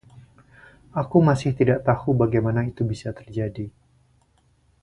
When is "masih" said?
1.29-1.51